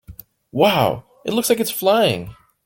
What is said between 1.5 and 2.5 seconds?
like it is flying!